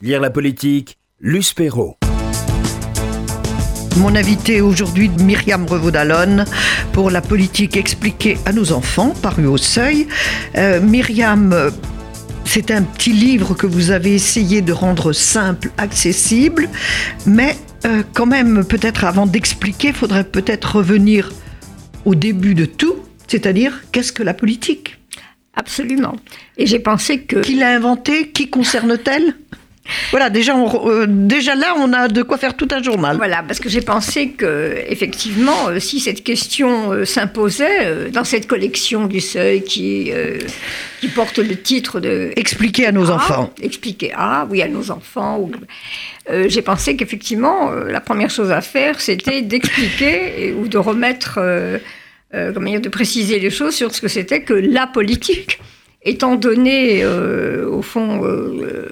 Lire 0.00 0.20
la 0.20 0.30
politique, 0.30 0.96
Luce 1.18 1.52
Perrault. 1.54 1.96
Mon 3.96 4.14
invité 4.14 4.60
aujourd'hui, 4.60 5.08
Myriam 5.08 5.66
Revaud-Dallon, 5.66 6.44
pour 6.92 7.10
la 7.10 7.20
politique 7.20 7.76
expliquée 7.76 8.38
à 8.46 8.52
nos 8.52 8.70
enfants, 8.70 9.12
paru 9.20 9.46
au 9.46 9.56
seuil. 9.56 10.06
Euh, 10.56 10.80
Myriam, 10.80 11.72
c'est 12.44 12.70
un 12.70 12.84
petit 12.84 13.12
livre 13.12 13.54
que 13.54 13.66
vous 13.66 13.90
avez 13.90 14.14
essayé 14.14 14.62
de 14.62 14.70
rendre 14.70 15.12
simple, 15.12 15.72
accessible, 15.78 16.68
mais 17.26 17.56
euh, 17.84 18.04
quand 18.14 18.26
même, 18.26 18.64
peut-être 18.64 19.04
avant 19.04 19.26
d'expliquer, 19.26 19.88
il 19.88 19.94
faudrait 19.94 20.22
peut-être 20.22 20.76
revenir 20.76 21.32
au 22.04 22.14
début 22.14 22.54
de 22.54 22.66
tout, 22.66 22.94
c'est-à-dire 23.26 23.82
qu'est-ce 23.90 24.12
que 24.12 24.22
la 24.22 24.34
politique? 24.34 24.96
Absolument. 25.56 26.14
Et 26.56 26.66
j'ai 26.66 26.78
pensé 26.78 27.22
que... 27.22 27.40
Qui 27.40 27.56
l'a 27.56 27.70
inventée 27.70 28.30
Qui 28.30 28.48
concerne-t-elle? 28.48 29.34
Voilà, 30.10 30.30
déjà, 30.30 30.54
euh, 30.56 31.06
déjà 31.08 31.54
là, 31.54 31.74
on 31.76 31.92
a 31.92 32.08
de 32.08 32.22
quoi 32.22 32.38
faire 32.38 32.54
tout 32.54 32.68
un 32.70 32.82
journal. 32.82 33.16
Voilà, 33.16 33.42
parce 33.42 33.60
que 33.60 33.68
j'ai 33.68 33.80
pensé 33.80 34.30
que, 34.30 34.74
effectivement, 34.88 35.68
euh, 35.68 35.80
si 35.80 36.00
cette 36.00 36.22
question 36.22 36.92
euh, 36.92 37.04
s'imposait 37.04 38.10
dans 38.10 38.24
cette 38.24 38.46
collection 38.46 39.06
du 39.06 39.20
Seuil 39.20 39.62
qui, 39.62 40.12
qui 41.00 41.08
porte 41.08 41.38
le 41.38 41.56
titre 41.56 42.00
de 42.00 42.30
Expliquer 42.36 42.86
à 42.86 42.92
nos 42.92 43.10
enfants. 43.10 43.52
Expliquer 43.62 44.12
à, 44.14 44.46
oui, 44.50 44.62
à 44.62 44.68
nos 44.68 44.90
enfants. 44.90 45.48
j'ai 46.28 46.62
pensé 46.62 46.96
qu'effectivement, 46.96 47.70
la 47.70 48.00
première 48.00 48.30
chose 48.30 48.50
à 48.50 48.60
faire, 48.60 49.00
c'était 49.00 49.42
d'expliquer 49.42 50.54
ou 50.58 50.68
de 50.68 50.78
remettre, 50.78 51.38
comment 52.32 52.70
dire, 52.70 52.80
de 52.80 52.88
préciser 52.88 53.38
les 53.38 53.50
choses 53.50 53.74
sur 53.74 53.94
ce 53.94 54.00
que 54.00 54.08
c'était 54.08 54.42
que 54.42 54.54
la 54.54 54.86
politique 54.86 55.58
étant 56.02 56.36
donné, 56.36 57.02
euh, 57.02 57.68
au 57.68 57.82
fond, 57.82 58.24
euh, 58.24 58.88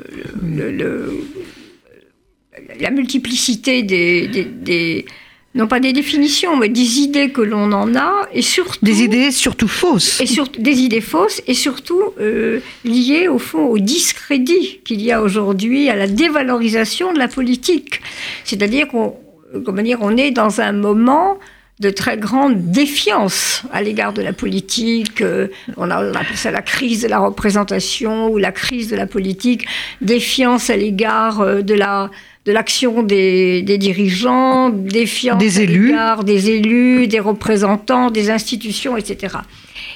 la 2.81 2.91
multiplicité 2.91 3.83
des, 3.83 5.07
non 5.55 5.67
pas 5.67 5.81
des 5.81 5.93
définitions, 5.93 6.57
mais 6.57 6.69
des 6.69 6.99
idées 6.99 7.31
que 7.31 7.41
l'on 7.41 7.73
en 7.73 7.95
a, 7.95 8.29
et 8.33 8.43
surtout... 8.43 8.79
Des 8.83 9.03
idées 9.03 9.31
surtout 9.31 9.69
fausses. 9.69 10.21
Et 10.21 10.27
sur, 10.27 10.49
des 10.49 10.81
idées 10.81 11.01
fausses, 11.01 11.43
et 11.47 11.55
surtout 11.55 12.03
euh, 12.21 12.61
liées, 12.85 13.29
au 13.29 13.39
fond, 13.39 13.67
au 13.67 13.79
discrédit 13.79 14.81
qu'il 14.85 15.01
y 15.01 15.13
a 15.13 15.23
aujourd'hui, 15.23 15.89
à 15.89 15.97
la 15.97 16.07
dévalorisation 16.07 17.13
de 17.13 17.19
la 17.19 17.29
politique. 17.29 18.01
C'est-à-dire 18.45 18.89
qu'on 18.89 19.17
comment 19.65 19.83
dire, 19.83 19.99
on 20.01 20.17
est 20.17 20.31
dans 20.31 20.61
un 20.61 20.73
moment 20.73 21.39
de 21.79 21.91
très 21.91 22.17
grande 22.17 22.71
défiance 22.71 23.63
à 23.71 23.83
l'égard 23.83 24.15
de 24.15 24.23
la 24.23 24.33
politique. 24.33 25.21
Euh, 25.21 25.49
on, 25.77 25.91
a, 25.91 25.97
appelé 25.97 26.37
ça 26.37 26.51
la 26.51 26.63
crise 26.63 27.03
de 27.03 27.09
la 27.09 27.19
représentation 27.19 28.29
ou 28.29 28.39
la 28.39 28.53
crise 28.53 28.89
de 28.89 28.97
la 28.97 29.07
politique. 29.07 29.67
Défiance 30.01 30.71
à 30.71 30.77
l'égard 30.77 31.41
euh, 31.41 31.63
de 31.63 31.75
la 31.75 32.11
de 32.47 32.53
l'action 32.53 33.03
des, 33.03 33.63
dirigeants, 33.77 34.71
défiance 34.71 35.39
des 35.39 35.63
élus. 35.63 35.97
des 36.25 36.51
élus, 36.51 37.09
des 37.09 37.19
représentants, 37.19 38.13
des 38.13 38.31
institutions, 38.31 38.97
etc. 38.97 39.39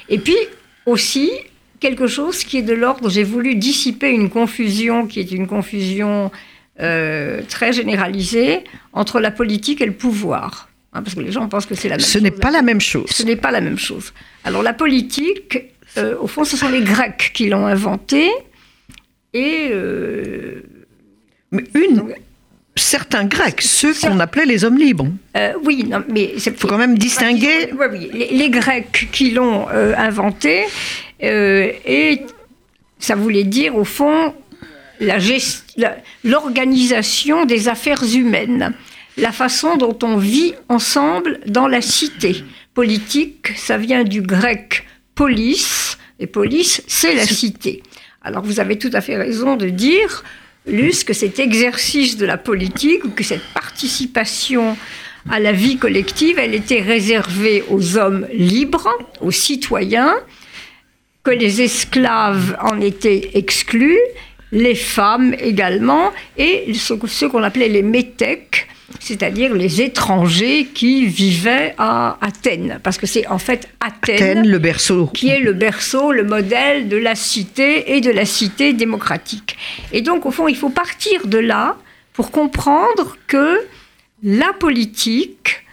Et 0.08 0.18
puis 0.18 0.36
aussi 0.84 1.30
quelque 1.78 2.08
chose 2.08 2.42
qui 2.42 2.58
est 2.58 2.62
de 2.62 2.74
l'ordre, 2.74 3.08
j'ai 3.08 3.22
voulu 3.22 3.54
dissiper 3.54 4.10
une 4.10 4.28
confusion 4.28 5.06
qui 5.06 5.20
est 5.20 5.30
une 5.30 5.46
confusion 5.46 6.32
euh, 6.80 7.40
très 7.48 7.72
généralisée 7.72 8.64
entre 8.92 9.20
la 9.20 9.30
politique 9.30 9.80
et 9.80 9.86
le 9.86 9.92
pouvoir. 9.92 10.69
Hein, 10.92 11.02
parce 11.02 11.14
que 11.14 11.20
les 11.20 11.30
gens 11.30 11.48
pensent 11.48 11.66
que 11.66 11.74
c'est 11.74 11.88
la 11.88 11.96
même 11.96 12.04
chose. 12.04 12.12
Ce 12.12 12.18
n'est 12.18 12.30
pas 12.32 12.50
la 12.50 12.62
même 12.62 12.80
chose. 12.80 13.08
Ce 13.10 13.22
n'est 13.22 13.36
pas 13.36 13.52
la 13.52 13.60
même 13.60 13.78
chose. 13.78 14.12
Alors 14.44 14.62
la 14.62 14.72
politique, 14.72 15.58
euh, 15.96 16.16
au 16.18 16.26
fond, 16.26 16.44
ce 16.44 16.56
sont 16.56 16.68
les 16.68 16.82
Grecs 16.82 17.30
qui 17.32 17.48
l'ont 17.48 17.66
inventée. 17.66 18.30
Et. 19.32 19.68
Euh, 19.70 20.62
mais 21.52 21.64
une. 21.74 22.12
certains 22.74 23.24
Grecs, 23.24 23.60
ceux 23.60 23.94
qu'on 23.94 24.18
appelait 24.18 24.46
les 24.46 24.64
hommes 24.64 24.78
libres. 24.78 25.06
Euh, 25.36 25.52
oui, 25.62 25.84
non, 25.84 26.02
mais 26.08 26.32
il 26.34 26.40
faut 26.40 26.66
quand 26.66 26.78
même 26.78 26.98
distinguer. 26.98 27.72
Oui, 27.72 27.86
oui, 27.92 28.28
les, 28.30 28.50
Grecs 28.50 29.08
qui 29.12 29.30
l'ont 29.30 29.68
inventé, 29.68 30.64
et 31.20 32.22
ça 32.98 33.14
voulait 33.14 33.44
dire 33.44 33.76
au 33.76 33.84
fond 33.84 34.34
l'organisation 36.24 37.44
des 37.46 37.68
affaires 37.68 38.02
humaines 38.04 38.74
la 39.20 39.32
façon 39.32 39.76
dont 39.76 39.96
on 40.02 40.16
vit 40.16 40.54
ensemble 40.68 41.40
dans 41.46 41.68
la 41.68 41.82
cité. 41.82 42.42
Politique, 42.74 43.52
ça 43.56 43.76
vient 43.76 44.04
du 44.04 44.22
grec 44.22 44.86
polis, 45.14 45.98
et 46.18 46.26
polis, 46.26 46.82
c'est 46.86 47.14
la 47.14 47.26
cité. 47.26 47.82
Alors 48.22 48.42
vous 48.42 48.60
avez 48.60 48.78
tout 48.78 48.90
à 48.92 49.00
fait 49.00 49.16
raison 49.16 49.56
de 49.56 49.68
dire, 49.68 50.24
Luce, 50.66 51.04
que 51.04 51.12
cet 51.12 51.38
exercice 51.38 52.16
de 52.16 52.26
la 52.26 52.38
politique, 52.38 53.04
ou 53.04 53.10
que 53.10 53.24
cette 53.24 53.46
participation 53.54 54.76
à 55.28 55.38
la 55.38 55.52
vie 55.52 55.76
collective, 55.76 56.38
elle 56.38 56.54
était 56.54 56.80
réservée 56.80 57.62
aux 57.68 57.98
hommes 57.98 58.26
libres, 58.32 58.88
aux 59.20 59.30
citoyens, 59.30 60.14
que 61.22 61.30
les 61.30 61.60
esclaves 61.60 62.56
en 62.62 62.80
étaient 62.80 63.32
exclus, 63.34 63.98
les 64.52 64.74
femmes 64.74 65.34
également, 65.38 66.12
et 66.38 66.72
ceux 66.74 67.28
qu'on 67.28 67.42
appelait 67.42 67.68
les 67.68 67.82
métèques, 67.82 68.68
c'est-à-dire 68.98 69.54
les 69.54 69.80
étrangers 69.80 70.68
qui 70.74 71.06
vivaient 71.06 71.74
à 71.78 72.18
Athènes, 72.20 72.80
parce 72.82 72.98
que 72.98 73.06
c'est 73.06 73.26
en 73.28 73.38
fait 73.38 73.68
Athènes, 73.80 74.46
le 74.46 74.58
berceau. 74.58 75.06
qui 75.06 75.28
est 75.28 75.40
le 75.40 75.52
berceau, 75.52 76.12
le 76.12 76.24
modèle 76.24 76.88
de 76.88 76.96
la 76.96 77.14
cité 77.14 77.96
et 77.96 78.00
de 78.00 78.10
la 78.10 78.24
cité 78.24 78.72
démocratique. 78.72 79.56
Et 79.92 80.02
donc, 80.02 80.26
au 80.26 80.30
fond, 80.30 80.48
il 80.48 80.56
faut 80.56 80.70
partir 80.70 81.26
de 81.26 81.38
là 81.38 81.76
pour 82.12 82.30
comprendre 82.30 83.16
que 83.26 83.60
la 84.22 84.52
politique, 84.52 85.64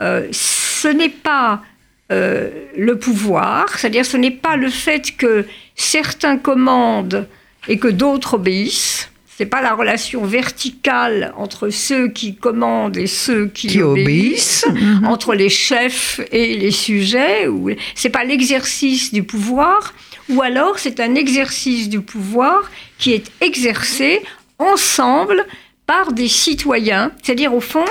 euh, 0.00 0.26
ce 0.32 0.88
n'est 0.88 1.08
pas 1.08 1.62
euh, 2.10 2.50
le 2.76 2.98
pouvoir, 2.98 3.78
c'est-à-dire 3.78 4.04
ce 4.04 4.16
n'est 4.16 4.32
pas 4.32 4.56
le 4.56 4.68
fait 4.68 5.16
que 5.16 5.46
certains 5.76 6.38
commandent 6.38 7.28
et 7.68 7.78
que 7.78 7.88
d'autres 7.88 8.34
obéissent, 8.34 9.11
c'est 9.42 9.46
pas 9.46 9.60
la 9.60 9.74
relation 9.74 10.24
verticale 10.24 11.34
entre 11.36 11.68
ceux 11.68 12.06
qui 12.06 12.36
commandent 12.36 12.96
et 12.96 13.08
ceux 13.08 13.48
qui, 13.48 13.82
obéissent, 13.82 14.64
mhm. 14.72 15.04
entre 15.04 15.34
les 15.34 15.48
chefs 15.48 16.20
et 16.30 16.56
les 16.56 16.70
sujets. 16.70 17.48
Ou 17.48 17.70
c'est 17.96 18.10
pas 18.10 18.22
l'exercice 18.22 19.12
du 19.12 19.24
pouvoir, 19.24 19.94
ou 20.28 20.42
alors 20.42 20.78
c'est 20.78 21.00
un 21.00 21.16
exercice 21.16 21.88
du 21.88 22.00
pouvoir 22.00 22.70
qui 22.98 23.14
est 23.14 23.32
exercé 23.40 24.22
ensemble 24.60 25.44
par 25.88 26.12
des 26.12 26.28
citoyens. 26.28 27.10
C'est-à-dire 27.20 27.52
au 27.52 27.60
fond, 27.60 27.84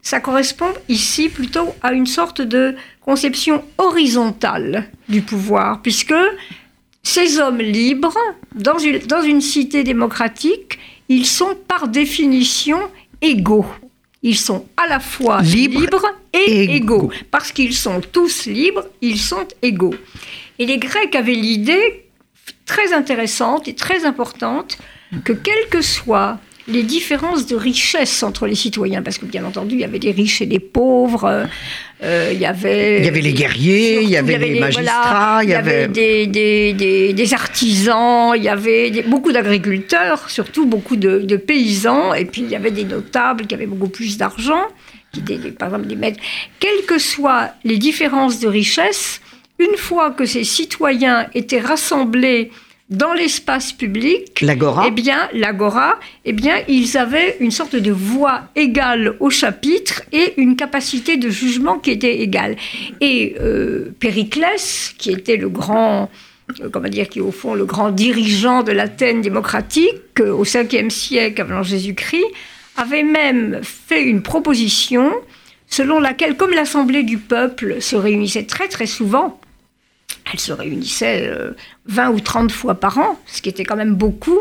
ça 0.00 0.20
correspond 0.20 0.72
ici 0.88 1.28
plutôt 1.28 1.74
à 1.82 1.92
une 1.92 2.06
sorte 2.06 2.40
de 2.40 2.76
conception 3.00 3.64
horizontale 3.78 4.88
du 5.08 5.22
pouvoir, 5.22 5.82
puisque 5.82 6.14
ces 7.08 7.38
hommes 7.38 7.58
libres, 7.58 8.18
dans 8.54 8.78
une, 8.78 8.98
dans 8.98 9.22
une 9.22 9.40
cité 9.40 9.82
démocratique, 9.82 10.78
ils 11.08 11.24
sont 11.24 11.56
par 11.66 11.88
définition 11.88 12.78
égaux. 13.22 13.66
Ils 14.22 14.36
sont 14.36 14.66
à 14.76 14.86
la 14.86 15.00
fois 15.00 15.40
libres, 15.40 16.04
et, 16.34 16.76
égaux. 16.76 17.10
Parce 17.30 17.50
qu'ils 17.50 17.74
sont 17.74 18.00
tous 18.00 18.44
libres, 18.44 18.84
ils 19.00 19.18
sont 19.18 19.46
égaux. 19.62 19.94
Et 20.58 20.66
les 20.66 20.76
Grecs 20.76 21.14
avaient 21.14 21.32
l'idée 21.32 22.04
très 22.66 22.92
intéressante 22.92 23.68
et 23.68 23.74
très 23.74 24.04
importante 24.04 24.76
que 25.24 25.32
quel 25.32 25.68
que 25.70 25.80
soit 25.80 26.38
les 26.68 26.82
différences 26.82 27.46
de 27.46 27.56
richesse 27.56 28.22
entre 28.22 28.46
les 28.46 28.54
citoyens, 28.54 29.02
parce 29.02 29.18
que 29.18 29.24
bien 29.24 29.44
entendu, 29.44 29.76
il 29.76 29.80
y 29.80 29.84
avait 29.84 29.98
des 29.98 30.10
riches 30.10 30.42
et 30.42 30.46
des 30.46 30.58
pauvres, 30.58 31.46
euh, 32.02 32.30
il 32.32 32.38
y 32.38 32.44
avait... 32.44 32.98
Il 32.98 33.06
y 33.06 33.08
avait 33.08 33.22
les 33.22 33.32
guerriers, 33.32 34.02
il 34.02 34.10
y 34.10 34.16
avait, 34.18 34.36
les 34.38 34.60
magistrats, 34.60 35.40
il 35.42 35.50
y 35.50 35.54
avait, 35.54 35.88
des, 35.88 36.26
des, 36.26 37.12
des, 37.14 37.34
artisans, 37.34 38.34
il 38.36 38.42
y 38.42 38.48
avait 38.48 39.02
beaucoup 39.02 39.32
d'agriculteurs, 39.32 40.28
surtout 40.28 40.66
beaucoup 40.66 40.96
de, 40.96 41.36
paysans, 41.36 42.12
et 42.12 42.26
puis 42.26 42.42
il 42.42 42.50
y 42.50 42.56
avait 42.56 42.70
des 42.70 42.84
notables 42.84 43.46
qui 43.46 43.54
avaient 43.54 43.66
beaucoup 43.66 43.88
plus 43.88 44.18
d'argent, 44.18 44.62
qui 45.12 45.20
étaient 45.20 45.50
par 45.50 45.68
exemple 45.68 45.86
des 45.86 45.96
maîtres. 45.96 46.20
Quelles 46.60 46.84
que 46.86 46.98
soient 46.98 47.48
les 47.64 47.78
différences 47.78 48.40
de 48.40 48.48
richesse, 48.48 49.22
une 49.58 49.76
fois 49.76 50.10
que 50.10 50.26
ces 50.26 50.44
citoyens 50.44 51.28
étaient 51.34 51.60
rassemblés 51.60 52.50
dans 52.90 53.12
l'espace 53.12 53.72
public, 53.72 54.40
l'agora, 54.40 54.86
eh 54.88 54.90
bien, 54.90 55.28
l'agora, 55.34 56.00
eh 56.24 56.32
bien, 56.32 56.56
ils 56.68 56.96
avaient 56.96 57.36
une 57.40 57.50
sorte 57.50 57.76
de 57.76 57.92
voix 57.92 58.44
égale 58.56 59.14
au 59.20 59.28
chapitre 59.28 60.02
et 60.10 60.40
une 60.40 60.56
capacité 60.56 61.18
de 61.18 61.28
jugement 61.28 61.78
qui 61.78 61.90
était 61.90 62.20
égale. 62.20 62.56
Et 63.02 63.36
euh, 63.40 63.94
Périclès, 64.00 64.94
qui 64.96 65.10
était 65.10 65.36
le 65.36 65.50
grand, 65.50 66.10
euh, 66.62 66.70
comment 66.70 66.88
dire, 66.88 67.10
qui 67.10 67.18
est 67.18 67.22
au 67.22 67.30
fond 67.30 67.54
le 67.54 67.66
grand 67.66 67.90
dirigeant 67.90 68.62
de 68.62 68.72
l'Athènes 68.72 69.20
démocratique 69.20 70.20
euh, 70.20 70.32
au 70.32 70.44
5e 70.44 70.88
siècle 70.88 71.42
avant 71.42 71.62
Jésus-Christ, 71.62 72.24
avait 72.78 73.02
même 73.02 73.60
fait 73.62 74.02
une 74.02 74.22
proposition 74.22 75.12
selon 75.66 76.00
laquelle, 76.00 76.36
comme 76.36 76.52
l'Assemblée 76.52 77.02
du 77.02 77.18
peuple 77.18 77.82
se 77.82 77.96
réunissait 77.96 78.44
très 78.44 78.68
très 78.68 78.86
souvent, 78.86 79.38
elle 80.32 80.40
se 80.40 80.52
réunissait 80.52 81.30
20 81.86 82.10
euh, 82.10 82.14
ou 82.14 82.20
30 82.20 82.52
fois 82.52 82.74
par 82.74 82.98
an, 82.98 83.18
ce 83.26 83.42
qui 83.42 83.48
était 83.48 83.64
quand 83.64 83.76
même 83.76 83.94
beaucoup. 83.94 84.40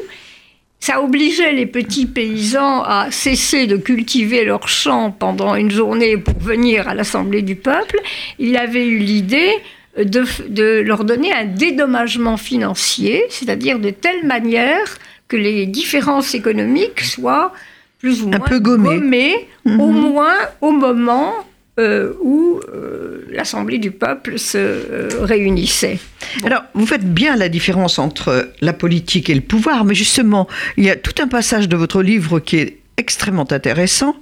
ça 0.80 1.02
obligeait 1.02 1.54
les 1.54 1.66
petits 1.66 2.06
paysans 2.06 2.84
à 2.84 3.10
cesser 3.12 3.68
de 3.68 3.78
cultiver 3.78 4.46
leurs 4.46 4.68
champs 4.68 5.12
pendant 5.12 5.56
une 5.56 5.72
journée 5.72 6.18
pour 6.18 6.38
venir 6.40 6.88
à 6.88 6.94
l'Assemblée 6.94 7.42
du 7.42 7.56
peuple. 7.56 8.00
Il 8.40 8.58
avait 8.58 8.86
eu 8.86 9.00
l'idée 9.00 9.52
de, 9.98 10.24
de, 10.48 10.82
leur 10.82 11.04
donner 11.04 11.34
un 11.34 11.46
dédommagement 11.46 12.38
financier, 12.38 13.24
c'est-à-dire 13.30 13.80
de 13.80 13.90
telle 13.90 14.26
manière 14.26 14.98
que 15.28 15.38
les 15.38 15.66
différences 15.66 16.36
économiques 16.36 17.02
soient 17.02 17.52
plus 18.00 18.22
ou 18.22 18.30
moins 18.30 18.40
peu 18.40 18.60
gommées, 18.60 19.48
au 19.66 19.70
mhm. 19.70 20.12
moins 20.12 20.38
au 20.62 20.72
moment 20.72 21.34
euh, 21.80 22.14
où 22.22 22.60
euh, 22.74 23.26
l'Assemblée 23.30 23.78
du 23.78 23.92
peuple 23.92 24.40
se 24.40 24.58
euh, 24.58 25.10
réunissait. 25.22 26.00
Alors, 26.44 26.64
vous 26.74 26.88
faites 26.88 27.14
bien 27.14 27.36
la 27.36 27.50
différence 27.50 28.00
entre 28.00 28.52
la 28.62 28.74
politique 28.74 29.30
et 29.30 29.36
le 29.36 29.42
pouvoir, 29.42 29.86
mais 29.86 29.94
justement, 29.94 30.48
il 30.78 30.86
y 30.86 30.90
a 30.90 30.96
tout 30.96 31.14
un 31.22 31.28
passage 31.28 31.70
de 31.70 31.76
votre 31.76 32.02
livre 32.02 32.40
qui 32.40 32.58
est 32.58 32.80
extrêmement 32.98 33.52
intéressant. 33.52 34.16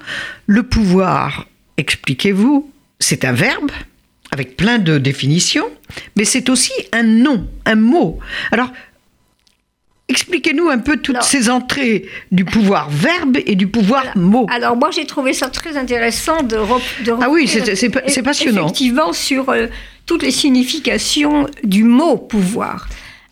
Le 0.47 0.63
pouvoir, 0.63 1.47
expliquez-vous, 1.77 2.69
c'est 2.99 3.23
un 3.23 3.31
verbe 3.31 3.71
avec 4.31 4.57
plein 4.57 4.77
de 4.77 4.97
définitions, 4.97 5.69
mais 6.17 6.25
c'est 6.25 6.49
aussi 6.49 6.73
un 6.91 7.03
nom, 7.03 7.47
un 7.65 7.75
mot. 7.75 8.19
Alors, 8.51 8.71
Expliquez-nous 10.07 10.69
un 10.69 10.77
peu 10.77 10.97
toutes 10.97 11.23
ces 11.23 11.49
entrées 11.49 12.05
du 12.31 12.45
pouvoir 12.45 12.89
verbe 12.91 13.37
et 13.45 13.55
du 13.55 13.67
pouvoir 13.67 14.15
mot. 14.15 14.45
Alors 14.51 14.75
moi 14.75 14.91
j'ai 14.91 15.07
trouvé 15.07 15.33
ça 15.33 15.49
très 15.49 15.77
intéressant 15.77 16.43
de, 16.43 16.57
de 17.03 17.13
Ah 17.19 17.29
oui, 17.29 17.47
c'est 17.47 18.21
passionnant. 18.21 18.65
Effectivement 18.65 19.13
sur 19.13 19.49
euh, 19.49 19.65
toutes 20.05 20.21
les 20.21 20.31
significations 20.31 21.47
du 21.63 21.83
mot 21.83 22.17
pouvoir. 22.17 22.87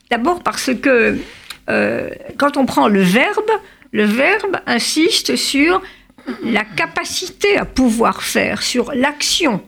D'abord 0.09 0.41
parce 0.41 0.71
que 0.73 1.19
euh, 1.69 2.09
quand 2.37 2.57
on 2.57 2.65
prend 2.65 2.87
le 2.87 3.01
verbe, 3.01 3.51
le 3.91 4.05
verbe 4.05 4.57
insiste 4.65 5.35
sur 5.35 5.81
la 6.43 6.63
capacité 6.63 7.57
à 7.57 7.65
pouvoir 7.65 8.23
faire, 8.23 8.63
sur 8.63 8.93
l'action. 8.93 9.61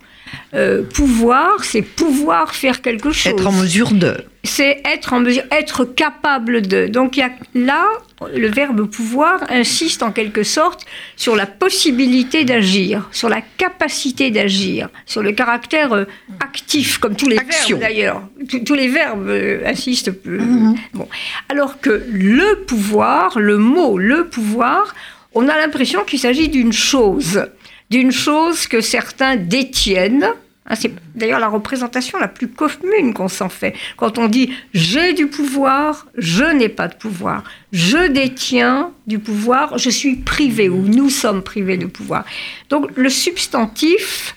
Euh, 0.53 0.83
pouvoir, 0.83 1.63
c'est 1.63 1.81
pouvoir 1.81 2.55
faire 2.55 2.81
quelque 2.81 3.11
chose. 3.11 3.31
Être 3.31 3.47
en 3.47 3.51
mesure 3.51 3.91
de. 3.91 4.17
C'est 4.45 4.81
être 4.85 5.13
en 5.13 5.19
mesure, 5.19 5.43
être 5.51 5.85
capable 5.85 6.61
de. 6.61 6.87
Donc 6.87 7.17
y 7.17 7.21
a, 7.21 7.31
là, 7.53 7.85
le 8.33 8.47
verbe 8.47 8.89
pouvoir 8.89 9.43
insiste 9.49 10.03
en 10.03 10.11
quelque 10.11 10.43
sorte 10.43 10.85
sur 11.15 11.35
la 11.35 11.45
possibilité 11.45 12.45
d'agir, 12.45 13.09
sur 13.11 13.29
la 13.29 13.41
capacité 13.41 14.31
d'agir, 14.31 14.89
sur 15.05 15.21
le 15.21 15.31
caractère 15.31 15.93
euh, 15.93 16.05
actif, 16.39 16.97
comme 16.97 17.15
tous 17.15 17.27
les 17.27 17.37
verbes 17.37 17.79
d'ailleurs. 17.79 18.21
Tous 18.65 18.75
les 18.75 18.87
verbes 18.87 19.27
euh, 19.27 19.63
insistent. 19.65 20.11
Mhm. 20.25 20.75
bon. 20.93 21.07
Alors 21.49 21.79
que 21.81 22.05
le 22.11 22.63
pouvoir, 22.65 23.39
le 23.39 23.57
mot 23.57 23.97
le 23.97 24.27
pouvoir, 24.27 24.95
on 25.33 25.47
a 25.49 25.57
l'impression 25.57 26.03
qu'il 26.03 26.19
s'agit 26.19 26.49
d'une 26.49 26.73
chose 26.73 27.45
d'une 27.89 28.11
chose 28.11 28.67
que 28.67 28.81
certains 28.81 29.35
détiennent. 29.35 30.27
Hein, 30.67 30.75
c'est 30.75 30.91
d'ailleurs 31.13 31.39
la 31.39 31.47
représentation 31.47 32.17
la 32.17 32.27
plus 32.27 32.47
commune 32.47 33.13
qu'on 33.13 33.27
s'en 33.27 33.49
fait. 33.49 33.75
Quand 33.97 34.17
on 34.17 34.27
dit 34.27 34.51
j'ai 34.73 35.13
du 35.13 35.27
pouvoir, 35.27 36.07
je 36.17 36.43
n'ai 36.43 36.69
pas 36.69 36.87
de 36.87 36.95
pouvoir. 36.95 37.43
Je 37.71 38.07
détiens 38.07 38.91
du 39.05 39.19
pouvoir, 39.19 39.77
je 39.77 39.89
suis 39.89 40.15
privé 40.15 40.69
ou 40.69 40.81
nous 40.81 41.09
sommes 41.09 41.43
privés 41.43 41.77
de 41.77 41.85
pouvoir. 41.85 42.25
Donc 42.69 42.89
le 42.95 43.09
substantif 43.09 44.35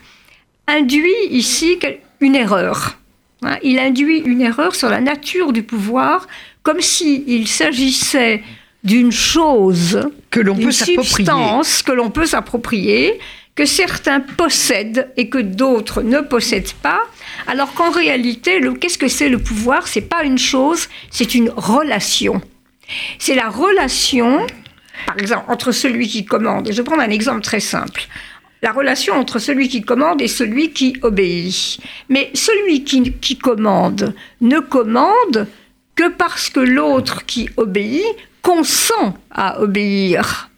induit 0.66 1.12
ici 1.30 1.78
une 2.20 2.34
erreur. 2.34 2.98
Hein, 3.42 3.56
il 3.62 3.78
induit 3.78 4.18
une 4.18 4.42
erreur 4.42 4.74
sur 4.74 4.90
la 4.90 5.00
nature 5.00 5.52
du 5.52 5.62
pouvoir, 5.62 6.26
comme 6.62 6.80
s'il 6.80 7.48
s'agissait 7.48 8.42
d'une 8.84 9.12
chose, 9.12 10.08
que 10.30 10.40
l'on 10.40 10.56
peut 10.56 10.72
substance 10.72 11.82
que 11.82 11.92
l'on 11.92 12.10
peut 12.10 12.26
s'approprier, 12.26 13.18
que 13.58 13.66
certains 13.66 14.20
possèdent 14.20 15.10
et 15.16 15.28
que 15.28 15.38
d'autres 15.38 16.02
ne 16.02 16.20
possèdent 16.20 16.74
pas, 16.74 17.00
alors 17.48 17.74
qu'en 17.74 17.90
réalité, 17.90 18.60
qu'est-ce 18.80 18.98
que 18.98 19.08
c'est 19.08 19.28
le 19.28 19.40
pouvoir? 19.40 19.88
C'est 19.88 20.00
pas 20.00 20.22
une 20.22 20.38
chose, 20.38 20.88
c'est 21.10 21.34
une 21.34 21.50
relation. 21.50 22.40
C'est 23.18 23.34
la 23.34 23.48
relation, 23.48 24.46
par 25.08 25.18
exemple, 25.18 25.46
entre 25.48 25.72
celui 25.72 26.06
qui 26.06 26.24
commande. 26.24 26.70
Je 26.70 26.82
prendre 26.82 27.02
un 27.02 27.10
exemple 27.10 27.40
très 27.40 27.58
simple. 27.58 28.06
La 28.62 28.70
relation 28.70 29.14
entre 29.14 29.40
celui 29.40 29.68
qui 29.68 29.82
commande 29.82 30.22
et 30.22 30.28
celui 30.28 30.70
qui 30.70 30.96
obéit. 31.02 31.80
Mais 32.08 32.30
celui 32.34 32.84
qui, 32.84 33.12
qui 33.14 33.38
commande 33.38 34.14
ne 34.40 34.60
commande 34.60 35.48
que 35.96 36.08
parce 36.08 36.48
que 36.48 36.60
l'autre 36.60 37.26
qui 37.26 37.50
obéit 37.56 38.04
consent 38.40 39.18
à 39.32 39.60
obéir. 39.60 40.48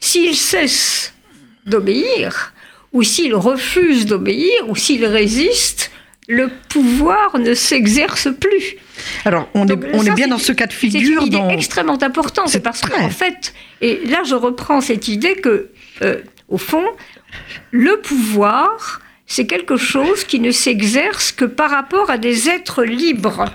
S'il 0.00 0.34
cesse 0.34 1.14
d'obéir, 1.66 2.52
ou 2.92 3.02
s'il 3.02 3.34
refuse 3.34 4.06
d'obéir, 4.06 4.68
ou 4.68 4.76
s'il 4.76 5.04
résiste, 5.04 5.90
le 6.28 6.48
pouvoir 6.68 7.38
ne 7.38 7.54
s'exerce 7.54 8.28
plus. 8.38 8.76
Alors, 9.24 9.48
on, 9.54 9.66
est, 9.66 9.78
on 9.94 10.04
est, 10.04 10.14
bien 10.14 10.28
dans 10.28 10.38
ce 10.38 10.52
cas 10.52 10.66
de 10.66 10.72
figure. 10.72 11.20
C'est 11.20 11.26
une 11.26 11.44
idée 11.44 11.54
extrêmement 11.54 12.00
importante. 12.02 12.48
C'est 12.48 12.60
parce 12.60 12.80
qu'en 12.82 13.10
fait, 13.10 13.52
et 13.80 14.00
là 14.06 14.22
je 14.24 14.34
reprends 14.34 14.80
cette 14.80 15.08
idée 15.08 15.34
que, 15.34 15.70
euh, 16.02 16.20
au 16.48 16.58
fond, 16.58 16.84
le 17.72 18.00
pouvoir, 18.00 19.00
c'est 19.26 19.46
quelque 19.46 19.76
chose 19.76 20.24
qui 20.24 20.40
ne 20.40 20.50
s'exerce 20.50 21.32
que 21.32 21.44
par 21.44 21.70
rapport 21.70 22.10
à 22.10 22.18
des 22.18 22.48
êtres 22.48 22.84
libres. 22.84 23.46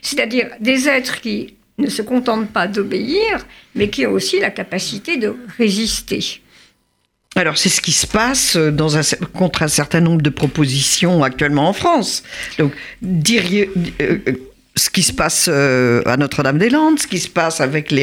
C'est-à-dire 0.00 0.50
des 0.60 0.88
êtres 0.88 1.20
qui 1.20 1.54
ne 1.78 1.88
se 1.88 2.02
contentent 2.02 2.50
pas 2.50 2.66
d'obéir, 2.66 3.46
mais 3.74 3.88
qui 3.88 4.06
ont 4.06 4.12
aussi 4.12 4.40
la 4.40 4.50
capacité 4.50 5.16
de 5.16 5.34
résister. 5.58 6.41
Alors 7.34 7.56
c'est 7.56 7.68
ce 7.68 7.80
qui 7.80 7.92
se 7.92 8.06
passe 8.06 8.56
un, 8.56 9.02
contre 9.32 9.62
un 9.62 9.68
certain 9.68 10.00
nombre 10.00 10.22
de 10.22 10.30
propositions 10.30 11.22
actuellement 11.24 11.68
en 11.68 11.72
France. 11.72 12.22
Donc 12.58 12.72
diriez, 13.00 13.70
euh, 14.02 14.18
ce 14.76 14.90
qui 14.90 15.02
se 15.02 15.12
passe 15.12 15.48
euh, 15.50 16.02
à 16.04 16.16
Notre-Dame-des-Landes, 16.16 16.98
ce 16.98 17.06
qui 17.06 17.18
se 17.18 17.28
passe 17.28 17.60
avec 17.60 17.94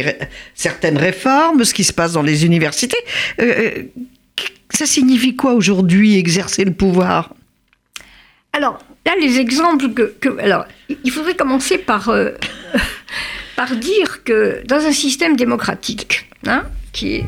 certaines 0.55 0.97
réformes, 0.97 1.63
ce 1.63 1.73
qui 1.73 1.83
se 1.83 1.93
passe 1.93 2.13
dans 2.13 2.23
les 2.23 2.45
universités. 2.45 2.97
Euh, 3.39 3.83
ça 4.71 4.85
signifie 4.85 5.35
quoi 5.35 5.53
aujourd'hui 5.53 6.17
exercer 6.17 6.65
le 6.65 6.73
pouvoir? 6.73 7.35
Alors 8.53 8.79
là, 9.05 9.13
les 9.21 9.39
exemples 9.39 9.93
que, 9.93 10.13
que, 10.19 10.39
alors 10.39 10.65
il 11.03 11.11
faudrait 11.11 11.35
commencer 11.35 11.77
par 11.77 12.11
par 13.55 13.75
dire 13.75 14.23
que 14.23 14.63
dans 14.65 14.85
un 14.85 14.91
système 14.91 15.35
démocratique, 15.35 16.29
hein, 16.47 16.63
qui 16.93 17.15
est 17.15 17.25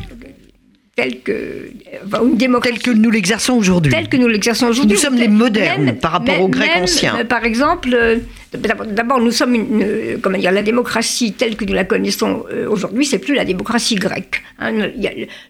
tel 0.96 1.22
que 1.22 1.72
une 2.22 2.38
démocratie 2.38 2.80
tel 2.80 2.84
que 2.84 2.92
nous 2.92 3.10
l'exerçons 3.10 3.54
aujourd'hui. 3.54 3.92
Tel 3.92 4.10
que 4.10 4.18
nous 4.18 4.28
l'exerçons 4.28 4.68
aujourd'hui. 4.68 4.96
Nous 4.96 5.02
sommes 5.02 5.16
les 5.16 5.28
modernes 5.28 5.94
par 5.94 6.12
rapport 6.12 6.42
aux 6.42 6.48
Grecs 6.48 6.72
anciens. 6.76 7.18
Euh, 7.20 7.24
par 7.24 7.44
exemple, 7.46 7.90
euh, 7.94 8.18
D'abord, 8.54 9.22
nous 9.22 9.32
sommes 9.32 9.56
une, 9.56 10.20
comment 10.22 10.38
dire, 10.38 10.52
la 10.52 10.62
démocratie 10.62 11.32
telle 11.32 11.56
que 11.56 11.64
nous 11.64 11.74
la 11.74 11.86
connaissons 11.86 12.44
euh, 12.52 12.68
aujourd'hui, 12.70 13.06
c'est 13.06 13.18
plus 13.18 13.34
la 13.34 13.46
démocratie 13.46 13.96
grecque. 13.96 14.44
Hein. 14.60 14.90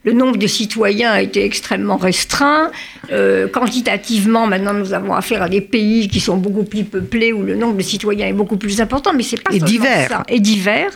le 0.03 0.13
nombre 0.13 0.37
de 0.37 0.45
citoyens 0.45 1.11
a 1.11 1.21
été 1.23 1.43
extrêmement 1.43 1.97
restreint. 1.97 2.69
Euh, 3.11 3.47
quantitativement, 3.47 4.45
maintenant, 4.45 4.75
nous 4.75 4.93
avons 4.93 5.15
affaire 5.15 5.41
à 5.41 5.49
des 5.49 5.61
pays 5.61 6.09
qui 6.09 6.19
sont 6.19 6.37
beaucoup 6.37 6.63
plus 6.63 6.83
peuplés 6.83 7.33
où 7.33 7.41
le 7.41 7.55
nombre 7.55 7.75
de 7.75 7.81
citoyens 7.81 8.27
est 8.27 8.33
beaucoup 8.33 8.57
plus 8.57 8.79
important, 8.79 9.13
mais 9.13 9.23
c'est 9.23 9.41
pas 9.41 9.51
et 9.51 9.59
divers. 9.59 10.07
ça. 10.07 10.23
Et 10.29 10.39
divers. 10.39 10.91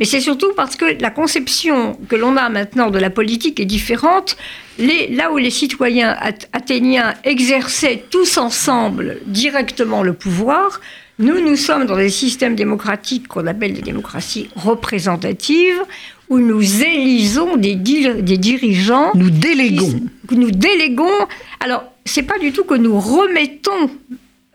Mais 0.00 0.06
c'est 0.06 0.20
surtout 0.20 0.52
parce 0.56 0.74
que 0.74 1.00
la 1.00 1.10
conception 1.10 1.96
que 2.08 2.16
l'on 2.16 2.36
a 2.36 2.48
maintenant 2.48 2.90
de 2.90 2.98
la 2.98 3.10
politique 3.10 3.60
est 3.60 3.64
différente. 3.64 4.36
Les, 4.80 5.06
là 5.14 5.30
où 5.30 5.38
les 5.38 5.50
citoyens 5.50 6.16
athéniens 6.52 7.14
exerçaient 7.22 8.02
tous 8.10 8.38
ensemble 8.38 9.18
directement 9.26 10.02
le 10.02 10.14
pouvoir, 10.14 10.80
nous, 11.18 11.40
nous 11.40 11.56
sommes 11.56 11.86
dans 11.86 11.96
des 11.96 12.10
systèmes 12.10 12.56
démocratiques 12.56 13.28
qu'on 13.28 13.46
appelle 13.46 13.72
des 13.72 13.82
démocraties 13.82 14.48
représentatives, 14.56 15.80
où 16.28 16.38
nous 16.38 16.82
élisons 16.82 17.56
des, 17.56 17.76
des 17.76 18.38
dirigeants. 18.38 19.12
Nous 19.14 19.30
déléguons. 19.30 20.00
nous 20.32 20.50
déléguons. 20.50 21.26
Alors, 21.60 21.84
c'est 22.04 22.22
pas 22.22 22.38
du 22.38 22.52
tout 22.52 22.64
que 22.64 22.74
nous 22.74 22.98
remettons 22.98 23.90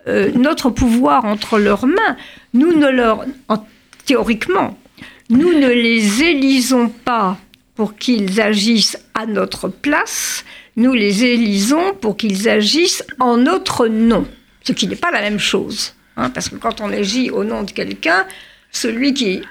euh, 0.06 0.30
notre 0.34 0.70
pouvoir 0.70 1.24
entre 1.24 1.58
leurs 1.58 1.86
mains. 1.86 2.16
Nous 2.52 2.76
ne 2.76 2.88
leur. 2.88 3.24
théoriquement, 4.04 4.76
nous 5.30 5.52
ne 5.52 5.68
les 5.68 6.22
élisons 6.24 6.88
pas 6.88 7.38
pour 7.74 7.96
qu'ils 7.96 8.40
agissent 8.40 8.98
à 9.14 9.24
notre 9.24 9.68
place, 9.68 10.44
nous 10.76 10.92
les 10.92 11.24
élisons 11.24 11.94
pour 12.00 12.16
qu'ils 12.16 12.48
agissent 12.48 13.04
en 13.18 13.38
notre 13.38 13.86
nom, 13.86 14.26
ce 14.64 14.72
qui 14.72 14.86
n'est 14.86 14.96
pas 14.96 15.10
la 15.10 15.22
même 15.22 15.38
chose. 15.38 15.94
Hein, 16.20 16.28
parce 16.28 16.50
que 16.50 16.56
quand 16.56 16.82
on 16.82 16.92
agit 16.92 17.30
au 17.30 17.44
nom 17.44 17.62
de 17.62 17.70
quelqu'un, 17.70 18.26
celui 18.70 19.14
qui 19.14 19.30
est 19.30 19.42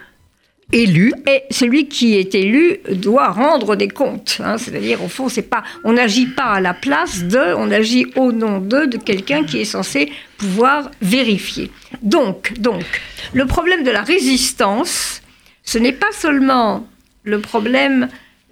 élu 0.72 1.12
et 1.28 1.42
celui 1.50 1.88
qui 1.88 2.16
est 2.16 2.36
élu 2.36 2.78
doit 2.92 3.30
rendre 3.30 3.76
des 3.76 3.88
comptes. 3.88 4.40
Hein. 4.44 4.60
C'est-à-dire, 4.60 5.04
au 5.04 5.08
fond, 5.08 5.30
c'est 5.30 5.50
pas, 5.50 5.64
on 5.84 5.94
n'agit 5.94 6.28
pas 6.28 6.44
à 6.44 6.62
la 6.62 6.76
place 6.76 7.24
de, 7.24 7.56
on 7.56 7.72
agit 7.72 8.06
au 8.16 8.32
nom 8.32 8.60
de, 8.60 8.86
de 8.86 8.98
quelqu'un 8.98 9.44
qui 9.44 9.62
est 9.62 9.66
censé 9.66 10.12
pouvoir 10.38 10.92
vérifier. 11.02 11.72
Donc, 12.04 12.54
donc, 12.60 12.86
le 13.34 13.48
problème 13.48 13.84
de 13.84 13.90
la 13.90 14.04
résistance, 14.04 15.24
ce 15.64 15.80
n'est 15.80 15.92
pas 15.92 16.12
seulement 16.12 16.88
le 17.24 17.40
problème 17.40 18.10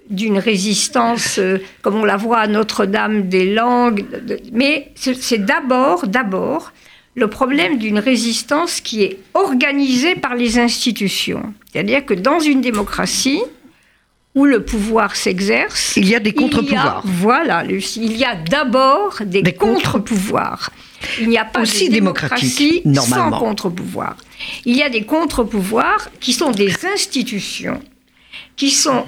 d'une 0.09 0.39
résistance, 0.39 1.37
euh, 1.37 1.59
comme 1.83 1.97
on 1.97 2.05
la 2.05 2.17
voit 2.17 2.39
à 2.39 2.47
Notre-Dame 2.47 3.29
des 3.29 3.53
langues, 3.53 4.05
mais 4.53 4.91
c'est 4.95 5.45
d'abord, 5.45 6.07
d'abord, 6.07 6.71
le 7.17 7.27
problème 7.27 7.79
d'une 7.79 7.97
résistance 7.97 8.79
qui 8.79 9.03
est 9.03 9.17
organisée 9.33 10.15
par 10.15 10.35
les 10.35 10.59
institutions. 10.59 11.53
C'est-à-dire 11.71 12.05
que 12.05 12.13
dans 12.13 12.39
une 12.39 12.61
démocratie, 12.61 13.41
où 14.35 14.45
le 14.45 14.63
pouvoir 14.63 15.15
s'exerce. 15.15 15.97
Il 15.97 16.07
y 16.07 16.13
a 16.13 16.19
des 16.19 16.31
contre-pouvoirs. 16.31 17.01
Voilà, 17.03 17.63
il 17.65 18.15
y 18.15 18.23
a 18.23 18.35
d'abord 18.35 19.17
des, 19.25 19.41
contre-pouvoirs. 19.51 20.69
Il 21.19 21.29
n'y 21.29 21.39
a 21.39 21.45
pas 21.45 21.61
Aussi 21.61 21.89
de 21.89 21.95
démocratie 21.95 22.83
sans 22.93 23.31
contre-pouvoir. 23.31 24.15
Il 24.65 24.77
y 24.77 24.83
a 24.83 24.89
des 24.89 25.01
contre-pouvoirs 25.01 26.09
qui 26.19 26.33
sont 26.33 26.51
des 26.51 26.71
institutions 26.85 27.81
qui 28.57 28.69
sont 28.69 29.05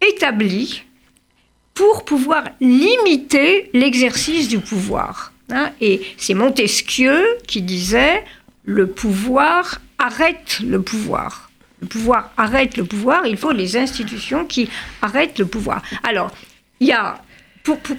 établies 0.00 0.84
pour 1.74 2.06
pouvoir 2.06 2.44
limiter 2.58 3.68
l'exercice 3.74 4.48
du 4.48 4.58
pouvoir. 4.58 5.32
Hein. 5.52 5.70
Et 5.80 6.02
c'est 6.16 6.34
Montesquieu 6.34 7.24
qui 7.46 7.62
disait 7.62 8.24
le 8.64 8.88
pouvoir 8.88 9.80
arrête 9.98 10.60
le 10.60 10.82
pouvoir. 10.82 11.50
Le 11.80 11.86
pouvoir 11.86 12.32
arrête 12.36 12.76
le 12.76 12.84
pouvoir, 12.84 13.26
il 13.26 13.36
faut 13.36 13.52
les 13.52 13.76
institutions 13.76 14.44
qui 14.44 14.68
arrêtent 15.02 15.38
le 15.38 15.46
pouvoir. 15.46 15.82
Alors, 16.02 16.30
il 16.80 16.88
y 16.88 16.92
a, 16.92 17.22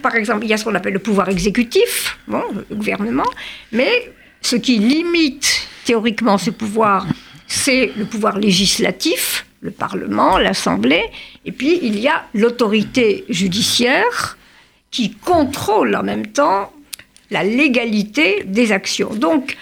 par 0.02 0.16
exemple, 0.16 0.46
il 0.46 0.50
y 0.50 0.54
a 0.54 0.58
ce 0.58 0.64
qu'on 0.64 0.76
appelle 0.76 0.94
le 0.94 1.00
pouvoir 1.00 1.30
exécutif, 1.30 2.18
bon, 2.28 2.44
le 2.70 2.76
gouvernement, 2.76 3.30
mais 3.72 4.12
ce 4.42 4.56
qui 4.56 4.78
limite 4.78 5.68
théoriquement 5.86 6.38
ce 6.38 6.50
pouvoir, 6.50 7.08
c'est 7.48 7.92
le 7.96 8.06
pouvoir 8.06 8.40
législatif, 8.40 9.46
le 9.62 9.72
Parlement, 9.72 10.38
l'Assemblée, 10.38 11.06
et 11.46 11.52
puis 11.52 11.80
il 11.82 12.00
y 12.00 12.08
a 12.08 12.26
l'autorité 12.34 13.26
judiciaire 13.30 14.38
qui 14.92 15.12
contrôle 15.12 15.96
en 15.96 16.04
même 16.04 16.28
temps 16.28 16.72
la 17.30 17.44
légalité 17.44 18.44
des 18.46 18.72
actions. 18.72 19.14
Donc, 19.14 19.58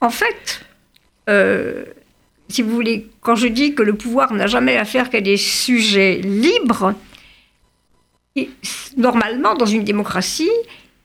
en 0.00 0.10
fait, 0.10 0.64
euh, 1.28 1.84
si 2.48 2.62
vous 2.62 2.70
voulez, 2.70 3.08
quand 3.20 3.36
je 3.36 3.46
dis 3.46 3.74
que 3.74 3.82
le 3.82 3.94
pouvoir 3.94 4.32
n'a 4.32 4.46
jamais 4.46 4.76
affaire 4.76 5.10
qu'à 5.10 5.20
des 5.20 5.36
sujets 5.36 6.20
libres, 6.22 6.94
normalement, 8.96 9.54
dans 9.54 9.66
une 9.66 9.84
démocratie, 9.84 10.50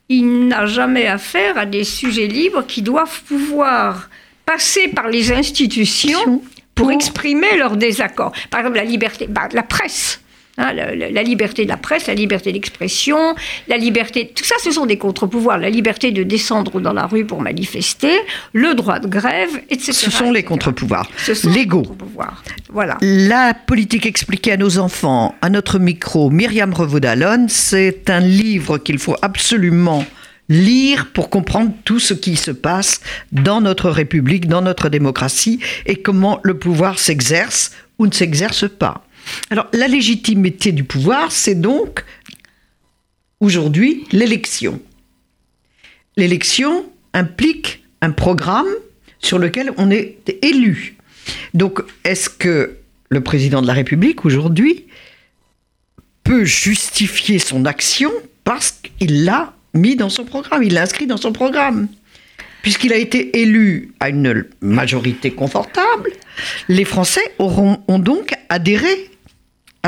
il 0.09 0.47
n'a 0.47 0.65
jamais 0.65 1.07
affaire 1.07 1.57
à 1.57 1.65
des 1.65 1.83
sujets 1.83 2.27
libres 2.27 2.65
qui 2.65 2.81
doivent 2.81 3.21
pouvoir 3.23 4.09
passer 4.45 4.87
par 4.87 5.07
les 5.07 5.31
institutions 5.31 6.41
pour, 6.73 6.91
exprimer 6.91 7.57
leur 7.57 7.75
désaccord. 7.75 8.31
Par 8.49 8.61
exemple, 8.61 8.77
la 8.77 8.85
liberté, 8.85 9.27
bah, 9.27 9.49
la 9.51 9.63
presse. 9.63 10.21
Hein, 10.61 10.73
la, 10.73 11.23
liberté 11.23 11.63
de 11.63 11.69
la 11.69 11.77
presse, 11.77 12.07
la 12.07 12.13
liberté 12.13 12.51
d'expression, 12.51 13.33
la 13.69 13.77
liberté, 13.77 14.29
tout 14.35 14.43
ça, 14.43 14.55
ce 14.61 14.71
sont 14.71 14.85
des 14.85 14.97
contre-pouvoirs. 14.97 15.57
La 15.57 15.69
liberté 15.69 16.11
de 16.11 16.23
descendre 16.23 16.81
dans 16.81 16.91
la 16.91 17.05
rue 17.05 17.23
pour 17.23 17.41
manifester, 17.41 18.11
le 18.51 18.73
droit 18.73 18.99
de 18.99 19.07
grève, 19.07 19.49
etc. 19.69 19.93
Ce 19.93 20.11
sont 20.11 20.33
les 20.33 20.43
contre-pouvoirs. 20.43 21.09
Légaux. 21.45 21.85
Voilà. 22.73 22.97
La 22.99 23.53
politique 23.53 24.05
expliquée 24.05 24.51
à 24.51 24.57
nos 24.57 24.79
enfants, 24.79 25.33
à 25.41 25.49
notre 25.49 25.79
micro, 25.79 26.29
Myriam 26.29 26.73
Revaud-Dallon, 26.73 27.45
c'est 27.47 28.09
un 28.09 28.19
livre 28.19 28.79
qu'il 28.79 28.99
faut 28.99 29.15
absolument 29.21 30.05
lire 30.49 31.07
pour 31.13 31.29
comprendre 31.29 31.71
tout 31.85 31.99
ce 31.99 32.13
qui 32.13 32.35
se 32.35 32.51
passe 32.51 32.99
dans 33.31 33.61
notre 33.61 33.89
République, 33.89 34.49
dans 34.49 34.61
notre 34.61 34.89
démocratie 34.89 35.61
et 35.85 36.01
comment 36.01 36.41
le 36.43 36.57
pouvoir 36.57 36.99
s'exerce 36.99 37.71
ou 37.97 38.07
ne 38.07 38.11
s'exerce 38.11 38.67
pas. 38.67 39.05
Alors, 39.49 39.67
la 39.73 39.87
légitimité 39.87 40.71
du 40.71 40.83
pouvoir, 40.83 41.31
c'est 41.31 41.55
donc 41.55 42.03
aujourd'hui 43.39 44.05
l'élection. 44.11 44.81
L'élection 46.17 46.85
implique 47.13 47.83
un 48.01 48.11
programme 48.11 48.67
sur 49.19 49.39
lequel 49.39 49.71
on 49.77 49.91
est 49.91 50.17
élu. 50.41 50.95
Donc, 51.53 51.81
est-ce 52.03 52.29
que 52.29 52.77
le 53.09 53.21
président 53.21 53.61
de 53.61 53.67
la 53.67 53.73
République 53.73 54.25
aujourd'hui 54.25 54.85
peut 56.23 56.45
justifier 56.45 57.39
son 57.39 57.65
action 57.65 58.11
parce 58.43 58.71
qu'il 58.71 59.25
l'a 59.25 59.53
mis 59.73 59.95
dans 59.95 60.09
son 60.09 60.25
programme, 60.25 60.63
il 60.63 60.73
l'a 60.73 60.83
inscrit 60.83 61.07
dans 61.07 61.17
son 61.17 61.31
programme? 61.31 61.87
Puisqu'il 62.61 62.91
a 62.91 62.97
été 62.97 63.39
élu 63.41 63.93
à 63.99 64.09
une 64.09 64.45
majorité 64.61 65.31
confortable, 65.31 66.11
les 66.67 66.83
Français 66.83 67.33
auront, 67.39 67.81
ont 67.87 67.99
donc 67.99 68.33
adhéré 68.49 69.08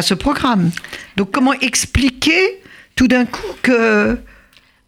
à 0.02 0.04
ce 0.04 0.16
programme. 0.16 0.72
Donc 1.16 1.30
comment 1.32 1.54
expliquer 1.54 2.60
tout 2.96 3.08
d'un 3.08 3.26
coup 3.26 3.54
que 3.62 4.18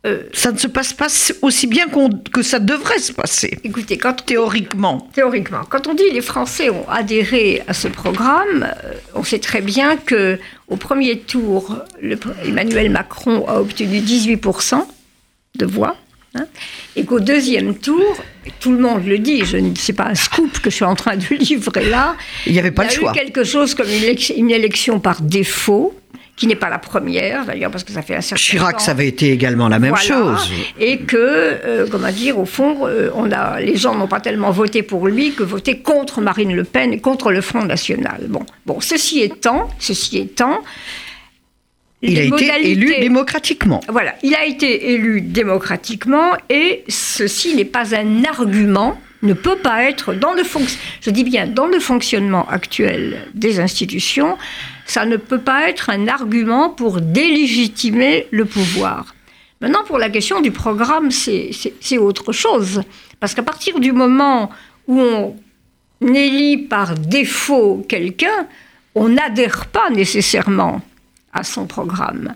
euh, 0.05 0.23
ça 0.33 0.51
ne 0.51 0.57
se 0.57 0.67
passe 0.67 0.91
pas 0.91 1.07
aussi 1.43 1.67
bien 1.67 1.85
que 2.33 2.41
ça 2.41 2.57
devrait 2.57 2.97
se 2.97 3.13
passer? 3.13 3.59
Écoutez, 3.63 3.97
quand 3.97 4.25
théoriquement. 4.25 5.07
théoriquement, 5.13 5.61
quand 5.69 5.85
on 5.87 5.93
dit 5.93 6.09
les 6.11 6.21
Français 6.21 6.71
ont 6.71 6.89
adhéré 6.89 7.61
à 7.67 7.73
ce 7.73 7.87
programme, 7.87 8.63
euh, 8.63 8.93
on 9.13 9.23
sait 9.23 9.39
très 9.39 9.61
bien 9.61 9.95
que 9.97 10.39
au 10.67 10.77
premier 10.77 11.19
tour, 11.19 11.77
Emmanuel 12.43 12.89
Macron 12.89 13.45
a 13.47 13.61
obtenu 13.61 13.99
18% 13.99 14.83
de 15.55 15.65
voix. 15.67 15.95
Hein, 16.35 16.45
et 16.95 17.05
qu'au 17.05 17.19
deuxième 17.19 17.77
tour, 17.77 18.17
tout 18.59 18.71
le 18.71 18.79
monde 18.79 19.05
le 19.05 19.19
dit, 19.19 19.45
je 19.45 19.57
ne 19.57 19.75
sais 19.75 19.93
pas 19.93 20.05
un 20.05 20.15
scoop 20.15 20.59
que 20.59 20.71
je 20.71 20.75
suis 20.75 20.85
en 20.85 20.95
train 20.95 21.15
de 21.15 21.25
livrer 21.35 21.87
là. 21.89 22.15
Il 22.47 22.53
n'y 22.53 22.59
avait 22.59 22.71
pas. 22.71 22.85
Il 22.85 23.01
y 23.01 23.05
a 23.05 23.11
eu 23.11 23.13
quelque 23.13 23.43
chose 23.43 23.75
comme 23.75 23.87
une, 23.87 24.49
élection 24.49 24.99
par 24.99 25.21
défaut 25.21 25.93
qui 26.35 26.47
n'est 26.47 26.55
pas 26.55 26.69
la 26.69 26.79
première 26.79 27.45
d'ailleurs 27.45 27.69
parce 27.69 27.83
que 27.83 27.91
ça 27.91 28.01
fait 28.01 28.15
un 28.15 28.21
certain 28.21 28.41
Chirac, 28.41 28.81
ça 28.81 28.91
avait 28.91 29.07
été 29.07 29.31
également 29.31 29.69
la 29.69 29.77
même 29.77 29.95
chose. 29.95 30.51
Et 30.79 30.97
que, 30.97 31.15
euh, 31.15 31.85
comment 31.91 32.11
dire, 32.11 32.39
au 32.39 32.45
fond, 32.45 32.87
euh, 32.87 33.11
on 33.13 33.31
a, 33.31 33.59
les 33.59 33.75
gens 33.75 33.93
n'ont 33.93 34.07
pas 34.07 34.19
tellement 34.19 34.49
voté 34.49 34.81
pour 34.81 35.07
lui 35.07 35.33
que 35.33 35.43
voté 35.43 35.77
contre 35.79 36.19
Marine 36.19 36.55
Le 36.55 36.63
Pen 36.63 36.93
et 36.93 36.99
contre 36.99 37.31
le 37.31 37.41
Front 37.41 37.65
National. 37.65 38.25
Bon, 38.27 38.43
bon, 38.65 38.81
ceci 38.81 39.21
étant, 39.21 39.69
ceci 39.77 40.17
étant, 40.17 40.61
il 42.03 42.19
a 42.19 42.23
été 42.23 42.69
élu 42.71 42.93
démocratiquement. 42.99 43.79
Voilà, 43.87 44.15
il 44.23 44.35
a 44.35 44.45
été 44.45 44.91
élu 44.91 45.21
démocratiquement 45.21 46.33
et 46.49 46.83
ceci 46.89 47.55
n'est 47.55 47.65
pas 47.65 47.95
un 47.95 48.25
argument, 48.25 48.99
ne 49.21 49.33
peut 49.33 49.55
pas 49.55 49.83
être 49.85 50.13
dans 50.13 50.33
le 50.33 50.43
je 51.01 51.09
dis 51.09 51.23
bien 51.23 51.47
dans 51.47 51.67
le 51.67 51.79
fonctionnement 51.79 52.47
actuel 52.49 53.29
des 53.33 53.61
institutions, 53.61 54.37
ça 54.85 55.05
ne 55.05 55.15
peut 55.15 55.39
pas 55.39 55.69
être 55.69 55.89
un 55.89 56.09
argument 56.09 56.69
pour 56.69 56.99
délégitimer 56.99 58.27
le 58.31 58.43
pouvoir. 58.43 59.15
Maintenant, 59.61 59.85
pour 59.85 59.97
la 59.97 60.09
question 60.09 60.41
du 60.41 60.51
programme, 60.51 61.09
c'est 61.09 61.97
autre 61.97 62.33
chose. 62.33 62.81
Parce 63.21 63.33
qu'à 63.33 63.43
partir 63.43 63.79
du 63.79 63.93
moment 63.93 64.49
où 64.87 64.99
on 64.99 66.13
élit 66.13 66.57
par 66.57 66.95
défaut 66.95 67.85
quelqu'un, 67.87 68.47
on 68.93 69.07
n'adhère 69.07 69.67
pas 69.67 69.89
nécessairement 69.89 70.81
à 71.33 71.43
son 71.43 71.65
programme. 71.65 72.35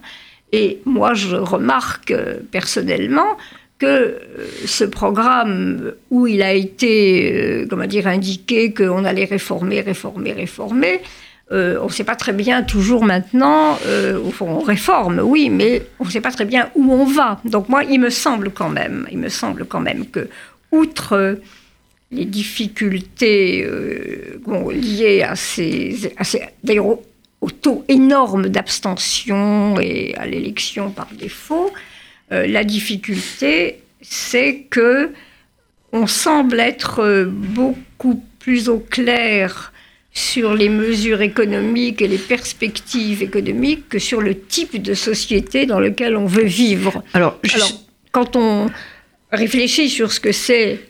Et 0.52 0.80
moi, 0.86 1.14
je 1.14 1.36
remarque 1.36 2.12
euh, 2.12 2.38
personnellement 2.52 3.38
que 3.80 3.86
euh, 3.86 4.18
ce 4.66 4.84
programme 4.86 5.94
où 6.10 6.26
il 6.26 6.42
a 6.42 6.54
été, 6.54 7.34
euh, 7.34 7.68
comment 7.70 7.86
dire, 7.86 8.08
indiqué 8.08 8.74
qu'on 8.74 9.04
allait 9.06 9.26
réformer, 9.26 9.82
réformer, 9.82 10.32
réformer, 10.34 11.02
on 11.50 11.86
ne 11.86 11.90
sait 11.90 12.04
pas 12.04 12.18
très 12.18 12.34
bien 12.34 12.62
toujours 12.62 13.06
maintenant, 13.06 13.80
fond, 14.34 14.50
on 14.50 14.60
réforme, 14.60 15.22
oui, 15.24 15.50
mais 15.50 15.82
on 15.98 16.04
ne 16.04 16.10
sait 16.10 16.20
pas 16.20 16.32
très 16.32 16.44
bien 16.44 16.70
où 16.76 16.92
on 16.92 17.06
va. 17.06 17.40
Donc 17.46 17.70
moi, 17.70 17.86
il 17.86 18.02
me 18.02 18.10
semble 18.10 18.52
quand 18.52 18.68
même, 18.68 19.08
il 19.14 19.18
me 19.18 19.30
semble 19.30 19.64
quand 19.64 19.80
même 19.80 20.08
que, 20.08 20.28
outre 20.74 21.40
les 22.12 22.26
difficultés 22.26 23.66
liées 24.74 25.24
à 25.24 25.38
ces, 25.38 26.14
à 26.18 26.26
ces 26.26 26.42
au 27.48 27.50
taux 27.50 27.86
énorme 27.88 28.50
d'abstention 28.50 29.80
et 29.80 30.14
à 30.18 30.26
l'élection 30.28 30.92
par 30.92 31.08
défaut, 31.18 31.72
euh, 32.34 32.46
la 32.46 32.66
difficulté, 32.66 33.80
c'est 34.02 34.66
que 34.70 35.14
on 35.94 36.08
semble 36.08 36.60
être 36.60 37.26
beaucoup 37.26 38.22
plus 38.40 38.68
au 38.68 38.80
clair 38.80 39.72
sur 40.12 40.54
les 40.56 40.68
mesures 40.68 41.22
économiques 41.22 42.02
et 42.02 42.10
les 42.10 42.18
perspectives 42.18 43.24
économiques 43.24 43.88
que 43.88 44.00
sur 44.00 44.20
le 44.20 44.38
type 44.38 44.82
de 44.82 44.94
société 44.94 45.66
dans 45.66 45.80
lequel 45.80 46.18
on 46.18 46.26
veut 46.26 46.44
vivre. 46.44 47.02
Alors, 47.14 47.40
quand 48.12 48.36
on 48.36 48.70
réfléchit 49.32 49.90
sur 49.90 50.12
ce 50.12 50.20
que 50.20 50.34
c'est 50.34 50.82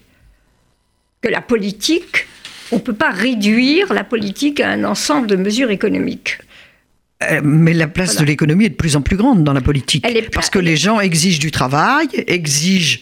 que 1.21 1.29
la 1.29 1.41
politique, 1.41 2.25
on 2.71 2.77
ne 2.77 2.81
peut 2.81 2.93
pas 2.93 3.11
réduire 3.11 3.93
la 3.93 4.03
politique 4.03 4.59
à 4.59 4.69
un 4.69 4.83
ensemble 4.83 5.27
de 5.27 5.35
mesures 5.35 5.71
économiques. 5.71 6.39
Euh, 7.23 7.41
mais 7.43 7.73
la 7.73 7.87
place 7.87 8.17
de 8.17 8.25
l'économie 8.25 8.65
est 8.65 8.69
de 8.69 8.75
plus 8.75 8.95
en 8.95 9.01
plus 9.01 9.17
grande 9.17 9.43
dans 9.43 9.53
la 9.53 9.61
politique. 9.61 10.05
parce 10.31 10.49
que 10.49 10.59
les 10.59 10.77
gens 10.77 10.99
exigent 10.99 11.39
du 11.39 11.49
travail, 11.49 12.07
exigent 12.27 12.99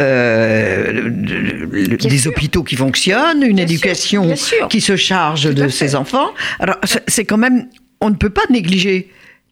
euh, 0.00 1.10
des 1.10 2.26
hôpitaux 2.26 2.62
qui 2.62 2.76
fonctionnent, 2.76 3.42
une 3.42 3.58
éducation 3.58 4.34
qui 4.70 4.80
se 4.80 4.96
charge 4.96 5.44
de 5.44 5.68
ses 5.68 5.94
enfants. 5.94 6.30
Alors 6.60 6.76
c'est 7.06 7.24
quand 7.24 7.36
même 7.36 7.66
on 8.00 8.10
ne 8.10 8.16
peut 8.16 8.30
pas 8.30 8.42
négliger. 8.50 9.08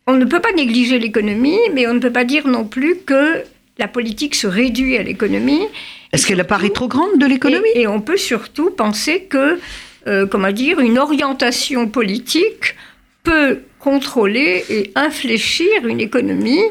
On 0.07 0.14
ne 0.14 0.25
peut 0.25 0.40
pas 0.40 0.52
négliger 0.52 0.99
l'économie, 0.99 1.59
mais 1.73 1.87
on 1.87 1.95
ne 1.95 2.00
peut 2.00 2.11
pas 2.11 2.25
dire 2.25 2.49
non 2.49 2.64
plus 2.64 2.97
que 3.07 3.45
la 3.78 3.87
politique 3.87 4.35
se 4.35 4.47
réduit 4.47 4.97
à 4.97 5.02
l'économie. 5.02 5.66
Est-ce 6.12 6.26
qu'elle 6.26 6.40
apparaît 6.40 6.71
trop 6.71 6.88
grande 6.88 7.19
de 7.19 7.26
l'économie? 7.26 7.69
et, 7.75 7.87
on 7.87 8.00
peut 8.00 8.16
surtout 8.16 8.71
penser 8.71 9.23
que, 9.28 9.61
euh, 10.09 10.26
comment 10.26 10.50
dire, 10.50 10.80
une 10.80 10.99
orientation 10.99 11.87
politique 11.87 12.75
peut 13.23 13.61
contrôler 13.81 14.65
et 14.69 14.93
infléchir 14.95 15.87
une 15.87 16.01
économie 16.01 16.63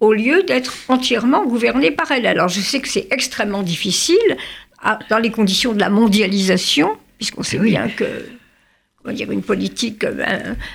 au 0.00 0.12
lieu 0.12 0.42
d'être 0.42 0.74
entièrement 0.88 1.46
gouvernée 1.46 1.90
par 1.90 2.10
elle. 2.10 2.26
Alors 2.26 2.48
je 2.48 2.60
sais 2.60 2.80
que 2.80 2.88
c'est 2.88 3.06
extrêmement 3.10 3.62
difficile 3.62 4.36
dans 5.08 5.18
les 5.18 5.30
conditions 5.30 5.72
de 5.72 5.80
la 5.80 5.88
mondialisation, 5.88 6.96
puisqu'on 7.18 7.42
sait 7.42 7.58
bien 7.58 7.88
que 7.88 8.04
dire, 9.12 9.30
une 9.30 9.42
politique, 9.42 10.04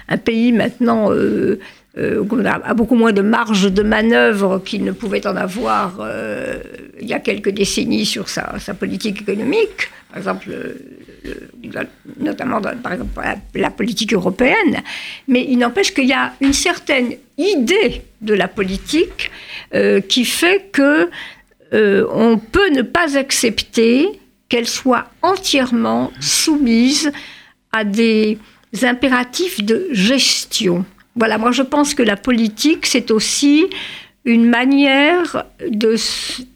un, 0.07 0.17
pays 0.17 0.51
maintenant 0.51 1.12
euh, 1.12 1.60
euh, 1.98 2.24
a, 2.45 2.74
beaucoup 2.74 2.95
moins 2.95 3.12
de 3.12 3.21
marge 3.21 3.71
de 3.71 3.83
manœuvre 3.83 4.60
qu'il 4.63 4.83
ne 4.86 4.91
pouvait 4.91 5.27
en 5.27 5.36
avoir 5.36 5.98
euh, 6.00 6.57
il 7.01 7.07
y 7.07 7.13
a 7.13 7.19
quelques 7.19 7.50
décennies 7.50 8.05
sur 8.05 8.29
sa, 8.29 8.43
politique 8.79 9.21
économique, 9.24 9.89
par 10.07 10.19
exemple, 10.19 10.55
notamment 12.17 12.62
par 12.62 12.93
exemple 12.93 13.21
la, 13.55 13.69
politique 13.71 14.13
européenne. 14.13 14.81
Mais 15.27 15.45
il 15.50 15.57
n'empêche 15.57 15.93
qu'il 15.93 16.07
y 16.07 16.13
a 16.13 16.33
une 16.39 16.53
certaine 16.53 17.15
idée 17.38 18.03
de 18.21 18.33
la 18.36 18.48
politique 18.48 19.31
qui 20.07 20.25
fait 20.25 20.69
que 20.71 21.10
on 21.74 22.38
peut 22.38 22.69
ne 22.69 22.83
pas 22.83 23.17
accepter 23.17 24.07
qu'elle 24.48 24.67
soit 24.67 25.10
entièrement 25.21 26.12
soumise 26.19 27.12
à 27.71 27.83
des 27.83 28.38
impératifs 28.83 29.63
de 29.63 29.88
gestion. 29.91 30.86
Voilà, 31.21 31.37
moi 31.37 31.51
je 31.51 31.61
pense 31.61 31.93
que 31.93 32.01
la 32.01 32.17
politique, 32.17 32.87
c'est 32.87 33.11
aussi 33.11 33.67
une 34.25 34.49
manière 34.49 35.45
de, 35.69 35.95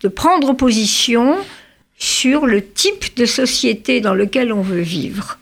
prendre 0.07 0.53
position 0.53 1.35
sur 1.99 2.47
le 2.47 2.65
type 2.65 3.15
de 3.15 3.27
société 3.27 4.01
dans 4.01 4.15
lequel 4.15 4.51
on 4.51 4.63
veut 4.63 4.81
vivre, 4.81 5.37